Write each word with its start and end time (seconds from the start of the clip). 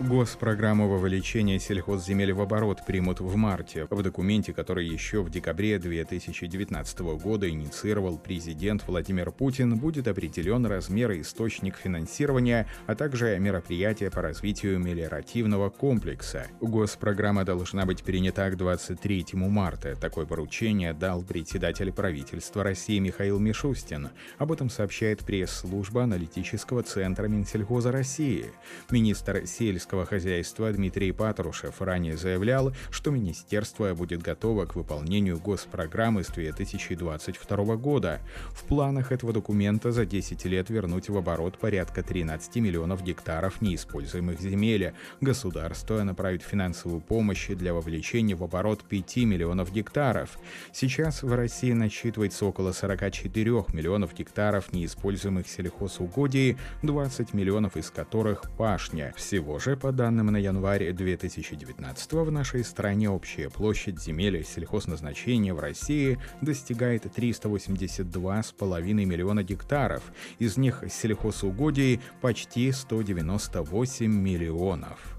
Госпрограмму 0.00 0.88
вовлечения 0.88 1.58
сельхозземель 1.58 2.32
в 2.32 2.40
оборот 2.40 2.86
примут 2.86 3.20
в 3.20 3.36
марте. 3.36 3.86
В 3.90 4.02
документе, 4.02 4.54
который 4.54 4.86
еще 4.86 5.22
в 5.22 5.28
декабре 5.28 5.78
2019 5.78 7.00
года 7.22 7.50
инициировал 7.50 8.16
президент 8.16 8.82
Владимир 8.86 9.30
Путин, 9.30 9.76
будет 9.76 10.08
определен 10.08 10.64
размер 10.64 11.10
и 11.10 11.20
источник 11.20 11.76
финансирования, 11.76 12.66
а 12.86 12.94
также 12.94 13.38
мероприятия 13.38 14.10
по 14.10 14.22
развитию 14.22 14.78
мелиоративного 14.78 15.68
комплекса. 15.68 16.46
Госпрограмма 16.62 17.44
должна 17.44 17.84
быть 17.84 18.02
принята 18.02 18.48
к 18.48 18.56
23 18.56 19.26
марта. 19.34 19.96
Такое 19.96 20.24
поручение 20.24 20.94
дал 20.94 21.22
председатель 21.22 21.92
правительства 21.92 22.64
России 22.64 22.98
Михаил 23.00 23.38
Мишустин. 23.38 24.08
Об 24.38 24.50
этом 24.50 24.70
сообщает 24.70 25.26
пресс-служба 25.26 26.04
аналитического 26.04 26.82
центра 26.82 27.28
Минсельхоза 27.28 27.92
России. 27.92 28.46
Министр 28.90 29.46
сельского 29.46 29.89
сельского 29.90 30.06
хозяйства 30.06 30.72
Дмитрий 30.72 31.10
Патрушев 31.10 31.82
ранее 31.82 32.16
заявлял, 32.16 32.72
что 32.92 33.10
министерство 33.10 33.92
будет 33.92 34.22
готово 34.22 34.64
к 34.66 34.76
выполнению 34.76 35.40
госпрограммы 35.40 36.22
с 36.22 36.28
2022 36.28 37.76
года. 37.76 38.20
В 38.50 38.62
планах 38.64 39.10
этого 39.10 39.32
документа 39.32 39.90
за 39.90 40.06
10 40.06 40.44
лет 40.44 40.70
вернуть 40.70 41.08
в 41.08 41.16
оборот 41.16 41.58
порядка 41.58 42.04
13 42.04 42.56
миллионов 42.56 43.02
гектаров 43.02 43.60
неиспользуемых 43.60 44.40
земель. 44.40 44.92
Государство 45.20 46.04
направит 46.04 46.42
финансовую 46.42 47.00
помощь 47.00 47.48
для 47.48 47.74
вовлечения 47.74 48.36
в 48.36 48.44
оборот 48.44 48.84
5 48.84 49.16
миллионов 49.16 49.72
гектаров. 49.72 50.38
Сейчас 50.72 51.24
в 51.24 51.34
России 51.34 51.72
насчитывается 51.72 52.46
около 52.46 52.70
44 52.70 53.64
миллионов 53.72 54.14
гектаров 54.14 54.72
неиспользуемых 54.72 55.48
сельхозугодий, 55.48 56.56
20 56.82 57.34
миллионов 57.34 57.76
из 57.76 57.90
которых 57.90 58.42
пашня. 58.56 59.12
Всего 59.16 59.58
же 59.58 59.79
по 59.80 59.92
данным 59.92 60.26
на 60.26 60.36
январь 60.36 60.92
2019 60.92 62.12
в 62.12 62.30
нашей 62.30 62.62
стране 62.64 63.08
общая 63.10 63.48
площадь 63.48 64.00
земель 64.00 64.44
сельхозназначения 64.44 65.54
в 65.54 65.60
России 65.60 66.18
достигает 66.42 67.06
382,5 67.06 68.82
миллиона 68.92 69.42
гектаров. 69.42 70.02
Из 70.38 70.56
них 70.58 70.84
сельхозугодий 70.90 72.00
почти 72.20 72.70
198 72.70 74.12
миллионов. 74.12 75.16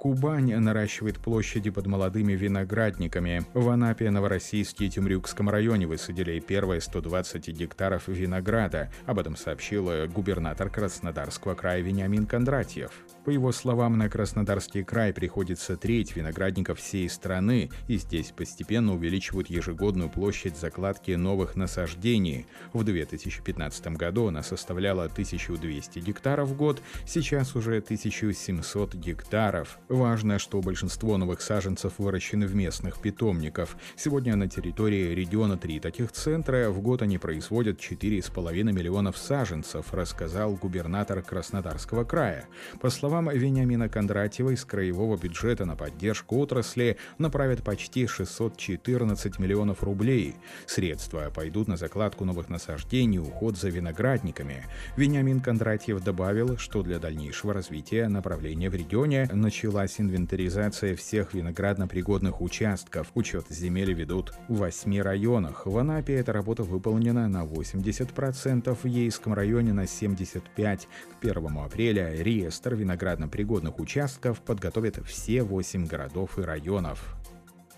Кубань 0.00 0.54
наращивает 0.54 1.18
площади 1.18 1.68
под 1.68 1.86
молодыми 1.86 2.32
виноградниками. 2.32 3.44
В 3.52 3.68
Анапе, 3.68 4.08
Новороссийске 4.08 4.86
и 4.86 4.88
Темрюкском 4.88 5.50
районе 5.50 5.86
высадили 5.86 6.40
первые 6.40 6.80
120 6.80 7.48
гектаров 7.48 8.08
винограда. 8.08 8.90
Об 9.04 9.18
этом 9.18 9.36
сообщил 9.36 9.90
губернатор 10.08 10.70
Краснодарского 10.70 11.54
края 11.54 11.82
Вениамин 11.82 12.24
Кондратьев. 12.24 12.92
По 13.24 13.28
его 13.28 13.52
словам, 13.52 13.98
на 13.98 14.08
Краснодарский 14.08 14.82
край 14.82 15.12
приходится 15.12 15.76
треть 15.76 16.16
виноградников 16.16 16.78
всей 16.78 17.08
страны, 17.10 17.70
и 17.86 17.98
здесь 17.98 18.32
постепенно 18.34 18.94
увеличивают 18.94 19.50
ежегодную 19.50 20.08
площадь 20.08 20.56
закладки 20.56 21.10
новых 21.12 21.54
насаждений. 21.54 22.46
В 22.72 22.82
2015 22.82 23.88
году 23.88 24.28
она 24.28 24.42
составляла 24.42 25.04
1200 25.04 25.98
гектаров 25.98 26.48
в 26.48 26.56
год, 26.56 26.82
сейчас 27.06 27.54
уже 27.54 27.76
1700 27.78 28.94
гектаров. 28.94 29.78
Важно, 29.90 30.38
что 30.38 30.60
большинство 30.62 31.18
новых 31.18 31.42
саженцев 31.42 31.98
выращены 31.98 32.46
в 32.46 32.54
местных 32.54 33.02
питомников. 33.02 33.76
Сегодня 33.96 34.34
на 34.34 34.48
территории 34.48 35.14
региона 35.14 35.58
три 35.58 35.78
таких 35.78 36.12
центра. 36.12 36.70
В 36.70 36.80
год 36.80 37.02
они 37.02 37.18
производят 37.18 37.80
4,5 37.80 38.62
миллионов 38.72 39.18
саженцев, 39.18 39.92
рассказал 39.92 40.54
губернатор 40.54 41.20
Краснодарского 41.20 42.04
края. 42.04 42.46
По 42.80 42.88
словам 42.88 43.09
Вениамина 43.10 43.88
Кондратьева, 43.88 44.50
из 44.50 44.64
краевого 44.64 45.16
бюджета 45.16 45.64
на 45.64 45.76
поддержку 45.76 46.38
отрасли 46.38 46.96
направят 47.18 47.62
почти 47.62 48.06
614 48.06 49.38
миллионов 49.38 49.82
рублей. 49.82 50.36
Средства 50.66 51.30
пойдут 51.34 51.68
на 51.68 51.76
закладку 51.76 52.24
новых 52.24 52.48
насаждений 52.48 53.16
и 53.16 53.20
уход 53.20 53.56
за 53.56 53.70
виноградниками. 53.70 54.66
Вениамин 54.96 55.40
Кондратьев 55.40 56.02
добавил, 56.02 56.58
что 56.58 56.82
для 56.82 56.98
дальнейшего 56.98 57.54
развития 57.54 58.08
направления 58.08 58.70
в 58.70 58.74
регионе 58.74 59.28
начала 59.32 59.80
началась 59.80 60.00
инвентаризация 60.00 60.94
всех 60.96 61.32
виноградно-пригодных 61.32 62.40
участков. 62.40 63.10
Учет 63.14 63.46
земель 63.48 63.92
ведут 63.92 64.32
в 64.48 64.58
восьми 64.58 65.00
районах. 65.00 65.66
В 65.66 65.78
Анапе 65.78 66.14
эта 66.14 66.32
работа 66.32 66.62
выполнена 66.62 67.28
на 67.28 67.44
80%, 67.44 68.76
в 68.82 68.86
Ейском 68.86 69.32
районе 69.32 69.72
на 69.72 69.84
75%. 69.84 70.40
К 70.50 71.24
1 71.24 71.58
апреля 71.58 72.14
реестр 72.14 72.74
виноградно-пригодных 73.00 73.78
участков 73.78 74.40
подготовят 74.40 74.98
все 75.06 75.42
8 75.42 75.86
городов 75.86 76.38
и 76.38 76.42
районов. 76.42 77.16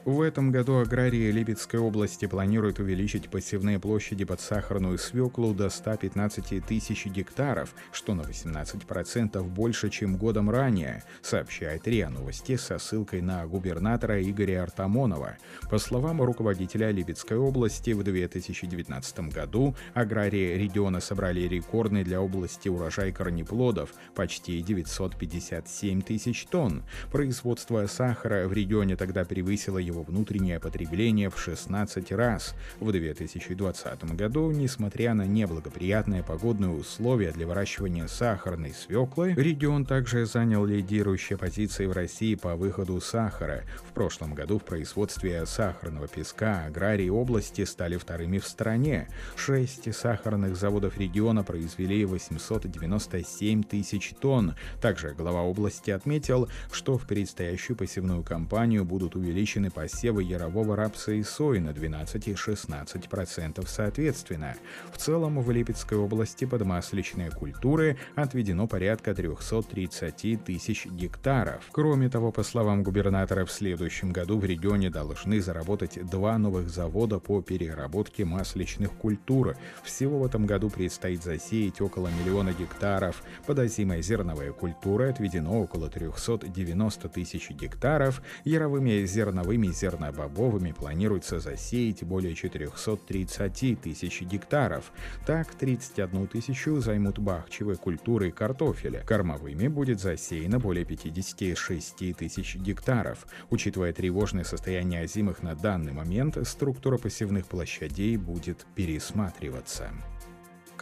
В 0.05 0.21
этом 0.21 0.51
году 0.51 0.79
аграрии 0.79 1.31
Липецкой 1.31 1.79
области 1.79 2.27
планируют 2.27 2.81
увеличить 2.81 3.31
посевные 3.31 3.79
площади 3.79 4.25
под 4.25 4.41
сахарную 4.41 4.99
свеклу 4.99 5.55
до 5.55 5.71
115 5.71 6.67
тысяч 6.67 7.07
гектаров, 7.07 7.73
что 7.93 8.15
на 8.15 8.23
18% 8.23 9.41
больше, 9.45 9.91
чем 9.91 10.17
годом 10.17 10.51
ранее, 10.51 11.05
сообщает 11.23 11.87
РИА 11.87 12.09
Новости 12.11 12.57
со 12.57 12.79
ссылкой 12.79 13.21
на 13.21 13.47
губернатора 13.47 14.21
Игоря 14.21 14.65
Артамонова. 14.65 15.37
По 15.71 15.79
словам 15.79 16.21
руководителя 16.21 16.91
Липецкой 16.91 17.39
области, 17.39 17.91
в 17.93 18.03
2019 18.03 19.21
году 19.33 19.77
аграрии 19.95 20.59
региона 20.59 20.99
собрали 20.99 21.43
рекордный 21.43 22.03
для 22.03 22.21
области 22.21 22.69
урожай 22.69 23.13
корнеплодов– 23.13 23.91
почти 24.17 24.63
957 24.63 26.03
тысяч 26.03 26.45
тонн. 26.47 26.83
Производство 27.13 27.87
сахара 27.87 28.49
в 28.49 28.53
регионе 28.53 28.97
тогда 28.97 29.25
превысило 29.25 29.79
его 29.79 29.92
его 29.93 30.03
внутреннее 30.03 30.59
потребление 30.59 31.31
в 31.31 31.39
16 31.39 32.13
раз. 32.13 32.55
В 32.81 32.91
2020 32.91 34.05
году, 34.15 34.51
несмотря 34.51 35.15
на 35.15 35.27
неблагоприятные 35.27 36.23
погодные 36.23 36.71
условия 36.71 37.31
для 37.33 37.47
выращивания 37.47 38.07
сахарной 38.07 38.73
свеклы, 38.73 39.35
регион 39.35 39.85
также 39.85 40.27
занял 40.27 40.65
лидирующие 40.65 41.39
позиции 41.39 41.87
в 41.87 41.93
России 41.93 42.35
по 42.35 42.57
выходу 42.57 43.01
сахара. 43.01 43.65
В 43.89 43.93
прошлом 43.93 44.35
году 44.35 44.59
в 44.59 44.65
производстве 44.65 45.47
сахарного 45.47 46.09
песка 46.09 46.65
аграрии 46.67 47.09
области 47.09 47.65
стали 47.65 47.97
вторыми 47.97 48.39
в 48.39 48.47
стране. 48.47 49.09
Шесть 49.37 49.95
сахарных 49.95 50.57
заводов 50.57 50.99
региона 50.99 51.45
произвели 51.45 52.05
897 52.05 53.63
тысяч 53.63 54.15
тонн. 54.21 54.55
Также 54.81 55.13
глава 55.13 55.43
области 55.43 55.91
отметил, 55.91 56.49
что 56.71 56.97
в 56.99 57.07
предстоящую 57.07 57.77
посевную 57.77 58.23
кампанию 58.23 58.85
будут 58.85 59.17
увеличены 59.17 59.71
по 59.71 59.82
посевы 59.83 60.23
ярового 60.23 60.77
рапса 60.77 61.11
и 61.11 61.25
сои 61.25 61.59
на 61.59 61.73
12 61.73 62.29
и 62.29 62.35
16% 62.35 63.65
соответственно. 63.67 64.55
В 64.93 64.97
целом 64.97 65.41
в 65.41 65.51
Липецкой 65.51 65.99
области 65.99 66.45
под 66.45 66.65
масличные 66.65 67.33
культуры 67.33 67.97
отведено 68.15 68.69
порядка 68.69 69.13
330 69.13 70.45
тысяч 70.45 70.87
гектаров. 70.87 71.65
Кроме 71.73 72.09
того, 72.09 72.31
по 72.31 72.45
словам 72.45 72.85
губернатора, 72.85 73.45
в 73.45 73.51
следующем 73.51 74.13
году 74.13 74.39
в 74.39 74.45
регионе 74.45 74.89
должны 74.89 75.41
заработать 75.41 75.99
два 76.09 76.39
новых 76.39 76.71
завода 76.71 77.19
по 77.19 77.43
переработке 77.43 78.25
масличных 78.25 78.93
культур. 78.93 79.57
Всего 79.83 80.21
в 80.21 80.27
этом 80.27 80.47
году 80.47 80.71
предстоит 80.71 81.25
засеять 81.25 81.81
около 81.81 82.07
миллиона 82.07 82.53
гектаров. 82.53 83.25
Под 83.47 83.59
озимой 83.59 84.01
зерновой 84.01 84.53
культуры 84.53 85.11
отведено 85.11 85.61
около 85.61 85.89
390 85.89 87.09
тысяч 87.09 87.51
гектаров, 87.51 88.23
яровыми 88.45 89.05
зерновыми 89.07 89.72
зернобобовыми 89.73 90.73
планируется 90.73 91.41
засеять 91.41 92.05
более 92.05 92.35
430 92.35 93.81
тысяч 93.81 94.23
гектаров. 94.23 94.93
Так, 95.27 95.55
31 95.55 96.27
тысячу 96.29 96.81
займут 96.81 97.19
бахчевые 97.19 97.77
культуры 97.77 98.31
картофеля. 98.31 99.03
Кормовыми 99.05 99.69
будет 99.69 100.01
засеяно 100.01 100.59
более 100.59 100.85
56 100.85 102.17
тысяч 102.17 102.57
гектаров. 102.57 103.27
Учитывая 103.51 103.93
тревожное 103.93 104.45
состояние 104.45 105.03
озимых 105.03 105.43
на 105.43 105.55
данный 105.55 105.93
момент, 105.93 106.39
структура 106.47 106.99
посевных 106.99 107.47
площадей 107.47 108.17
будет 108.17 108.67
пересматриваться. 108.75 109.91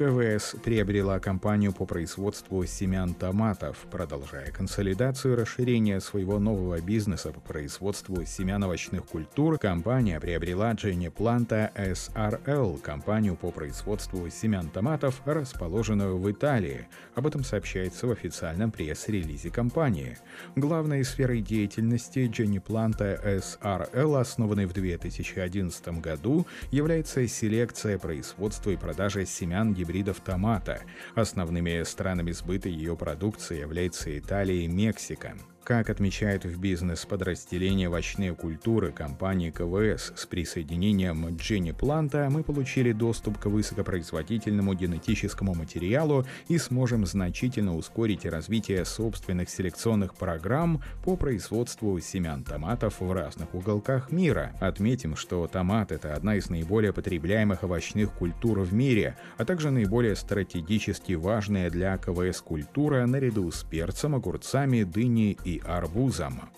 КВС 0.01 0.57
приобрела 0.65 1.21
компанию 1.21 1.75
по 1.75 1.85
производству 1.85 2.65
семян 2.65 3.13
томатов, 3.13 3.77
продолжая 3.91 4.51
консолидацию 4.51 5.35
и 5.35 5.37
расширение 5.37 6.01
своего 6.01 6.39
нового 6.39 6.81
бизнеса 6.81 7.33
по 7.33 7.41
производству 7.41 8.25
семян 8.25 8.63
овощных 8.65 9.05
культур. 9.05 9.59
Компания 9.59 10.19
приобрела 10.19 10.73
Jenny 10.73 11.13
Planta 11.13 11.71
SRL, 11.75 12.81
компанию 12.81 13.37
по 13.37 13.51
производству 13.51 14.27
семян 14.31 14.71
томатов, 14.71 15.21
расположенную 15.27 16.17
в 16.17 16.31
Италии. 16.31 16.89
Об 17.15 17.27
этом 17.27 17.45
сообщается 17.45 18.07
в 18.07 18.11
официальном 18.11 18.71
пресс-релизе 18.71 19.51
компании. 19.51 20.17
Главной 20.57 21.05
сферой 21.05 21.43
деятельности 21.43 22.21
Jenny 22.21 22.59
Planta 22.59 23.23
SRL, 23.23 24.19
основанной 24.19 24.65
в 24.65 24.73
2011 24.73 26.01
году, 26.01 26.47
является 26.71 27.29
селекция, 27.29 27.99
производства 27.99 28.71
и 28.71 28.79
продажа 28.79 29.27
семян 29.27 29.75
гибридов 29.91 30.21
томата. 30.21 30.83
Основными 31.15 31.83
странами 31.83 32.31
сбыта 32.31 32.69
ее 32.69 32.97
продукции 32.97 33.59
являются 33.59 34.17
Италия 34.17 34.65
и 34.65 34.69
Мексика. 34.69 35.35
Как 35.71 35.89
отмечают 35.89 36.45
в 36.45 36.59
бизнес-подразделении 36.59 37.87
овощные 37.87 38.35
культуры 38.35 38.91
компании 38.91 39.53
КВС 39.53 40.13
с 40.17 40.27
присоединением 40.27 41.37
Дженни 41.37 41.71
Планта, 41.71 42.27
мы 42.29 42.43
получили 42.43 42.91
доступ 42.91 43.39
к 43.39 43.47
высокопроизводительному 43.47 44.75
генетическому 44.75 45.55
материалу 45.55 46.27
и 46.49 46.59
сможем 46.59 47.07
значительно 47.07 47.77
ускорить 47.77 48.27
развитие 48.27 48.85
собственных 48.85 49.49
селекционных 49.49 50.17
программ 50.17 50.83
по 51.05 51.17
производству 51.17 51.97
семян 52.01 52.43
томатов 52.43 52.99
в 52.99 53.13
разных 53.13 53.55
уголках 53.55 54.11
мира. 54.11 54.57
Отметим, 54.59 55.15
что 55.15 55.47
томат— 55.47 55.93
это 55.93 56.15
одна 56.15 56.35
из 56.35 56.51
наиболее 56.51 56.93
потребляемых 56.93 57.63
овощных 57.63 58.13
культур 58.15 58.59
в 58.59 58.75
мире, 58.75 59.17
а 59.39 59.45
также 59.45 59.71
наиболее 59.71 60.17
стратегически 60.17 61.13
важная 61.13 61.71
для 61.71 61.97
КВС 61.97 62.41
культура 62.41 63.07
наряду 63.07 63.49
с 63.53 63.63
перцем, 63.63 64.17
огурцами, 64.17 64.83
дыней 64.83 65.39
и 65.45 65.60
и. 65.65 66.49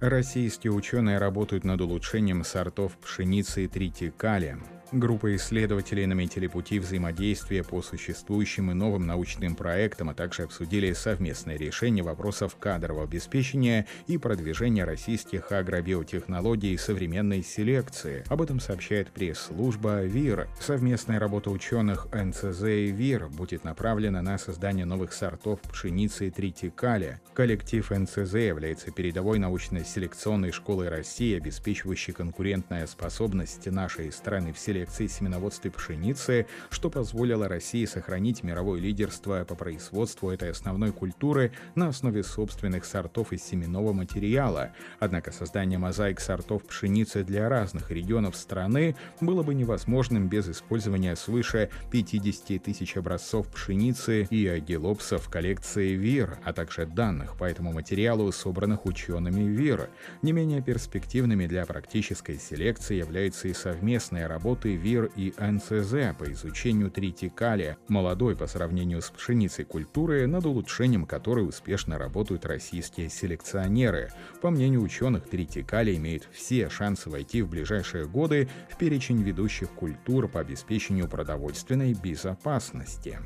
Российские 0.00 0.72
ученые 0.72 1.18
работают 1.18 1.64
над 1.64 1.80
улучшением 1.80 2.44
сортов 2.44 2.96
пшеницы 2.98 3.66
тритикали. 3.66 4.58
Группа 4.92 5.34
исследователей 5.34 6.06
наметили 6.06 6.46
пути 6.46 6.78
взаимодействия 6.78 7.64
по 7.64 7.82
существующим 7.82 8.70
и 8.70 8.74
новым 8.74 9.04
научным 9.04 9.56
проектам, 9.56 10.10
а 10.10 10.14
также 10.14 10.44
обсудили 10.44 10.92
совместное 10.92 11.58
решение 11.58 12.04
вопросов 12.04 12.54
кадрового 12.54 13.02
обеспечения 13.02 13.88
и 14.06 14.16
продвижения 14.16 14.84
российских 14.84 15.50
агробиотехнологий 15.50 16.74
и 16.74 16.76
современной 16.76 17.42
селекции. 17.42 18.22
Об 18.28 18.42
этом 18.42 18.60
сообщает 18.60 19.10
пресс-служба 19.10 20.04
ВИР. 20.04 20.46
Совместная 20.60 21.18
работа 21.18 21.50
ученых 21.50 22.06
НЦЗ 22.12 22.62
и 22.62 22.92
ВИР 22.92 23.26
будет 23.28 23.64
направлена 23.64 24.22
на 24.22 24.38
создание 24.38 24.84
новых 24.84 25.12
сортов 25.12 25.60
пшеницы 25.62 26.28
и 26.28 26.30
тритикали. 26.30 27.18
Коллектив 27.34 27.90
НЦЗ 27.90 28.34
является 28.34 28.92
передовой 28.92 29.40
научно-селекционной 29.40 30.52
школой 30.52 30.90
России, 30.90 31.36
обеспечивающей 31.36 32.12
конкурентная 32.12 32.86
способность 32.86 33.66
нашей 33.66 34.12
страны 34.12 34.52
в 34.52 34.58
селекции 34.60 34.75
селекции 34.76 35.06
семеноводстве 35.06 35.70
пшеницы, 35.70 36.46
что 36.70 36.90
позволило 36.90 37.48
России 37.48 37.84
сохранить 37.86 38.42
мировое 38.42 38.80
лидерство 38.80 39.44
по 39.44 39.54
производству 39.54 40.30
этой 40.30 40.50
основной 40.50 40.92
культуры 40.92 41.52
на 41.74 41.88
основе 41.88 42.22
собственных 42.22 42.84
сортов 42.84 43.32
из 43.32 43.42
семенного 43.42 43.92
материала. 43.92 44.72
Однако 45.00 45.32
создание 45.32 45.78
мозаик 45.78 46.20
сортов 46.20 46.64
пшеницы 46.64 47.24
для 47.24 47.48
разных 47.48 47.90
регионов 47.90 48.36
страны 48.36 48.96
было 49.20 49.42
бы 49.42 49.54
невозможным 49.54 50.28
без 50.28 50.48
использования 50.48 51.16
свыше 51.16 51.70
50 51.90 52.62
тысяч 52.62 52.96
образцов 52.96 53.48
пшеницы 53.48 54.24
и 54.24 54.46
агилопсов 54.46 55.28
коллекции 55.28 55.94
ВИР, 55.94 56.38
а 56.44 56.52
также 56.52 56.86
данных 56.86 57.36
по 57.36 57.44
этому 57.44 57.72
материалу, 57.72 58.30
собранных 58.30 58.84
учеными 58.86 59.42
ВИР. 59.56 59.88
Не 60.22 60.32
менее 60.32 60.62
перспективными 60.62 61.46
для 61.46 61.64
практической 61.64 62.38
селекции 62.38 62.96
является 62.96 63.48
и 63.48 63.54
совместная 63.54 64.28
работа 64.28 64.65
работы 64.66 64.76
ВИР 64.76 65.10
и 65.16 65.32
НЦЗ 65.38 66.16
по 66.18 66.30
изучению 66.32 66.90
тритикалия, 66.90 67.76
молодой 67.88 68.36
по 68.36 68.46
сравнению 68.46 69.00
с 69.00 69.10
пшеницей 69.10 69.64
культуры, 69.64 70.26
над 70.26 70.44
улучшением 70.46 71.06
которой 71.06 71.48
успешно 71.48 71.98
работают 71.98 72.44
российские 72.46 73.08
селекционеры. 73.08 74.10
По 74.42 74.50
мнению 74.50 74.82
ученых, 74.82 75.28
тритикалия 75.28 75.96
имеет 75.96 76.28
все 76.32 76.68
шансы 76.68 77.10
войти 77.10 77.42
в 77.42 77.48
ближайшие 77.48 78.06
годы 78.06 78.48
в 78.68 78.76
перечень 78.76 79.22
ведущих 79.22 79.70
культур 79.70 80.28
по 80.28 80.40
обеспечению 80.40 81.08
продовольственной 81.08 81.94
безопасности. 81.94 83.18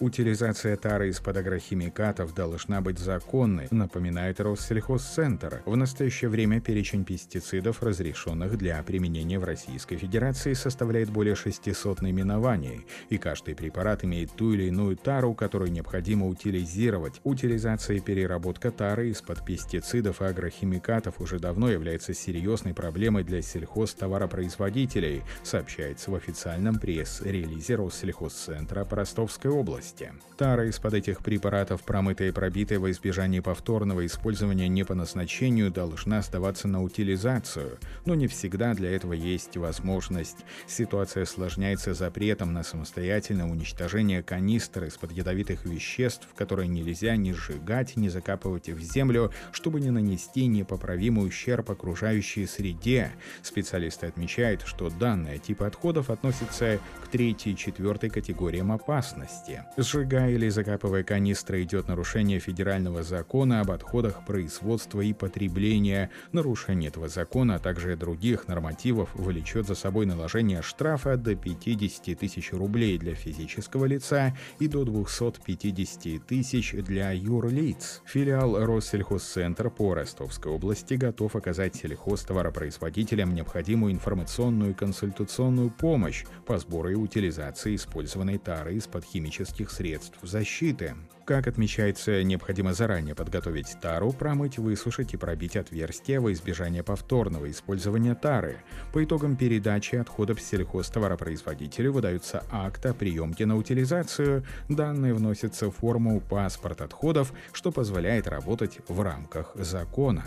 Утилизация 0.00 0.76
тары 0.76 1.10
из-под 1.10 1.36
агрохимикатов 1.36 2.34
должна 2.34 2.80
быть 2.80 2.98
законной, 2.98 3.68
напоминает 3.70 4.40
Россельхозцентр. 4.40 5.62
В 5.66 5.76
настоящее 5.76 6.28
время 6.30 6.60
перечень 6.60 7.04
пестицидов, 7.04 7.80
разрешенных 7.80 8.58
для 8.58 8.82
применения 8.82 9.38
в 9.38 9.44
Российской 9.44 9.96
Федерации, 9.96 10.54
составляет 10.54 11.10
более 11.10 11.36
600 11.36 12.02
наименований, 12.02 12.84
и 13.08 13.18
каждый 13.18 13.54
препарат 13.54 14.02
имеет 14.02 14.32
ту 14.32 14.52
или 14.52 14.64
иную 14.64 14.96
тару, 14.96 15.32
которую 15.32 15.70
необходимо 15.70 16.26
утилизировать. 16.26 17.20
Утилизация 17.22 17.98
и 17.98 18.00
переработка 18.00 18.72
тары 18.72 19.10
из-под 19.10 19.44
пестицидов 19.44 20.22
и 20.22 20.24
агрохимикатов 20.24 21.20
уже 21.20 21.38
давно 21.38 21.70
является 21.70 22.14
серьезной 22.14 22.74
проблемой 22.74 23.22
для 23.22 23.42
сельхозтоваропроизводителей, 23.42 25.22
сообщается 25.44 26.10
в 26.10 26.16
официальном 26.16 26.80
пресс-релизе 26.80 27.76
Россельхозцентра 27.76 28.84
по 28.84 28.96
Ростовской 28.96 29.52
области 29.52 29.83
области. 29.84 30.12
Тара 30.36 30.66
из-под 30.68 30.94
этих 30.94 31.22
препаратов, 31.22 31.82
промытая 31.82 32.28
и 32.28 32.32
пробитая 32.32 32.80
во 32.80 32.90
избежание 32.90 33.40
повторного 33.40 34.04
использования 34.04 34.68
не 34.68 34.84
по 34.84 34.94
назначению, 34.94 35.70
должна 35.70 36.22
сдаваться 36.22 36.66
на 36.66 36.82
утилизацию, 36.82 37.78
но 38.04 38.16
не 38.16 38.26
всегда 38.26 38.74
для 38.74 38.90
этого 38.90 39.12
есть 39.12 39.56
возможность. 39.56 40.38
Ситуация 40.66 41.22
осложняется 41.22 41.94
запретом 41.94 42.52
на 42.52 42.64
самостоятельное 42.64 43.46
уничтожение 43.46 44.24
канистр 44.24 44.84
из-под 44.84 45.12
ядовитых 45.12 45.64
веществ, 45.64 46.26
которые 46.36 46.66
нельзя 46.66 47.14
ни 47.16 47.30
сжигать, 47.30 47.96
ни 47.96 48.08
закапывать 48.08 48.68
в 48.68 48.80
землю, 48.80 49.30
чтобы 49.52 49.80
не 49.80 49.90
нанести 49.90 50.46
непоправимый 50.46 51.28
ущерб 51.28 51.70
окружающей 51.70 52.46
среде. 52.46 53.12
Специалисты 53.42 54.06
отмечают, 54.06 54.62
что 54.66 54.90
данные 54.90 55.38
типы 55.38 55.64
отходов 55.64 56.10
относятся 56.10 56.80
к 57.04 57.08
третьей 57.08 57.52
и 57.52 57.56
четвертой 57.56 58.10
категориям 58.10 58.72
опасности. 58.72 59.62
Сжигая 59.76 60.30
или 60.30 60.48
закапывая 60.50 61.02
канистры 61.02 61.64
идет 61.64 61.88
нарушение 61.88 62.38
федерального 62.38 63.02
закона 63.02 63.60
об 63.60 63.72
отходах 63.72 64.24
производства 64.24 65.00
и 65.00 65.12
потребления. 65.12 66.10
Нарушение 66.30 66.90
этого 66.90 67.08
закона, 67.08 67.56
а 67.56 67.58
также 67.58 67.96
других 67.96 68.46
нормативов 68.46 69.10
влечет 69.14 69.66
за 69.66 69.74
собой 69.74 70.06
наложение 70.06 70.62
штрафа 70.62 71.16
до 71.16 71.34
50 71.34 72.16
тысяч 72.16 72.52
рублей 72.52 72.98
для 72.98 73.16
физического 73.16 73.86
лица 73.86 74.36
и 74.60 74.68
до 74.68 74.84
250 74.84 76.24
тысяч 76.24 76.72
для 76.72 77.10
юрлиц. 77.10 78.02
Филиал 78.06 78.64
Россельхозцентр 78.64 79.70
по 79.70 79.94
Ростовской 79.94 80.52
области 80.52 80.94
готов 80.94 81.34
оказать 81.34 81.74
сельхозтоваропроизводителям 81.74 83.34
необходимую 83.34 83.92
информационную 83.92 84.70
и 84.70 84.74
консультационную 84.74 85.70
помощь 85.70 86.24
по 86.46 86.58
сбору 86.58 86.90
и 86.90 86.94
утилизации 86.94 87.74
использованной 87.74 88.38
тары 88.38 88.76
из-под 88.76 89.04
химических 89.04 89.63
технических 89.64 89.70
средств 89.70 90.18
защиты. 90.22 90.94
Как 91.24 91.46
отмечается, 91.46 92.22
необходимо 92.22 92.74
заранее 92.74 93.14
подготовить 93.14 93.76
тару, 93.80 94.12
промыть, 94.12 94.58
высушить 94.58 95.14
и 95.14 95.16
пробить 95.16 95.56
отверстия 95.56 96.20
во 96.20 96.32
избежание 96.32 96.82
повторного 96.82 97.50
использования 97.50 98.14
тары. 98.14 98.58
По 98.92 99.02
итогам 99.02 99.36
передачи 99.36 99.96
отходов 99.96 100.40
сельхозтоваропроизводителю 100.40 101.92
выдаются 101.92 102.44
акт 102.50 102.84
о 102.84 102.92
приемке 102.92 103.46
на 103.46 103.56
утилизацию. 103.56 104.44
Данные 104.68 105.14
вносятся 105.14 105.70
в 105.70 105.76
форму 105.76 106.20
паспорт 106.20 106.82
отходов, 106.82 107.32
что 107.52 107.72
позволяет 107.72 108.28
работать 108.28 108.80
в 108.88 109.00
рамках 109.00 109.52
закона. 109.54 110.24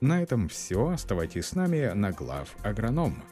На 0.00 0.20
этом 0.20 0.48
все. 0.48 0.88
Оставайтесь 0.88 1.46
с 1.46 1.54
нами 1.54 1.92
на 1.94 2.10
глав 2.10 2.56
агроном. 2.64 3.22